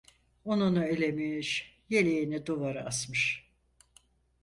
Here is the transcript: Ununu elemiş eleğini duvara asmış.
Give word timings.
Ununu 0.45 0.83
elemiş 0.83 1.77
eleğini 1.91 2.45
duvara 2.45 2.85
asmış. 2.85 3.51